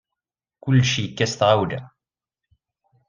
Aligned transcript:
Kullec 0.63 0.91
yekka 1.01 1.25
s 1.31 1.33
tɣawla. 1.39 1.81